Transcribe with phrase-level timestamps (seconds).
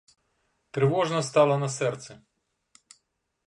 [0.77, 2.19] Трывожна стала на сэрцы.